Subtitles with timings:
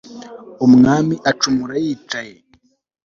[0.65, 2.35] umwami acumura yicaye